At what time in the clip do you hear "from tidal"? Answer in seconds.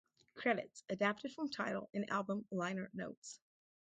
1.31-1.87